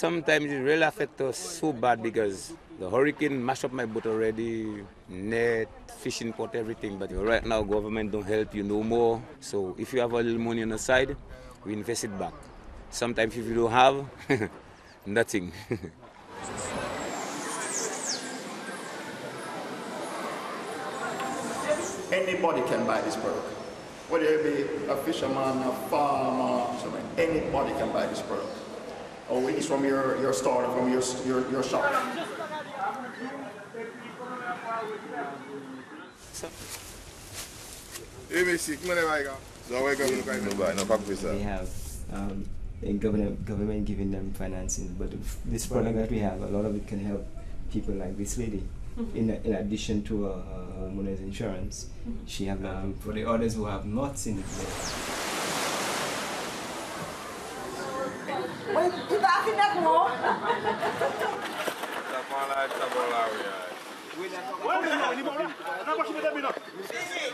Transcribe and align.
Sometimes 0.00 0.48
it 0.50 0.64
really 0.64 0.80
affects 0.80 1.20
us 1.20 1.36
so 1.36 1.74
bad 1.74 2.02
because 2.02 2.54
the 2.78 2.88
hurricane 2.88 3.44
mashed 3.44 3.66
up 3.66 3.72
my 3.72 3.84
boat 3.84 4.06
already, 4.06 4.82
net, 5.10 5.68
fishing 6.00 6.32
pot, 6.32 6.54
everything. 6.54 6.96
But 6.96 7.12
right 7.12 7.44
now, 7.44 7.60
government 7.60 8.10
don't 8.10 8.24
help 8.24 8.54
you 8.54 8.62
no 8.62 8.82
more. 8.82 9.20
So 9.40 9.76
if 9.78 9.92
you 9.92 10.00
have 10.00 10.12
a 10.12 10.22
little 10.22 10.40
money 10.40 10.62
on 10.62 10.70
the 10.70 10.78
side, 10.78 11.18
we 11.66 11.74
invest 11.74 12.04
it 12.04 12.18
back. 12.18 12.32
Sometimes 12.88 13.36
if 13.36 13.44
you 13.44 13.52
don't 13.52 13.70
have, 13.70 14.08
nothing. 15.04 15.52
Anybody 22.10 22.62
can 22.62 22.86
buy 22.86 23.02
this 23.02 23.16
product. 23.16 23.52
Whether 24.08 24.32
you 24.32 24.38
be 24.48 24.64
a 24.88 24.96
fisherman, 24.96 25.60
a 25.60 25.72
farmer, 25.92 26.72
something, 26.80 27.04
anybody 27.18 27.74
can 27.74 27.92
buy 27.92 28.06
this 28.06 28.22
product. 28.22 28.69
Or 29.30 29.48
it 29.48 29.56
is 29.56 29.66
from 29.66 29.84
your, 29.84 30.20
your 30.20 30.32
store, 30.32 30.64
from 30.74 30.90
your, 30.90 31.02
your, 31.26 31.50
your 31.52 31.62
shop. 31.62 31.84
They 41.32 41.42
have 41.42 41.68
um, 42.12 42.44
a 42.82 42.92
government, 42.94 43.44
government 43.44 43.84
giving 43.84 44.10
them 44.10 44.32
financing, 44.32 44.94
but 44.98 45.12
this 45.44 45.66
product 45.66 45.96
that 45.96 46.10
we 46.10 46.18
have, 46.18 46.40
a 46.42 46.46
lot 46.46 46.64
of 46.64 46.74
it 46.74 46.86
can 46.88 46.98
help 47.04 47.26
people 47.72 47.94
like 47.94 48.16
this 48.16 48.36
lady. 48.38 48.62
In, 49.14 49.30
in 49.30 49.54
addition 49.54 50.02
to 50.04 50.24
her, 50.24 50.32
her 50.32 50.66
homeowner's 50.80 51.20
insurance, 51.20 51.86
she 52.26 52.46
have 52.46 52.64
um, 52.64 52.94
for 53.00 53.12
the 53.12 53.24
others 53.24 53.54
who 53.54 53.64
have 53.66 53.86
not 53.86 54.18
seen 54.18 54.38
it 54.38 54.44
yet. 54.58 55.09
Itaakinak 59.10 59.72
mo? 59.80 60.12
Sa 62.10 62.20
pangalan 62.28 62.68
sa 62.68 62.86
Bolawi. 62.92 63.40
Wala, 64.60 64.76
hindi 64.84 65.22
si. 67.08 67.24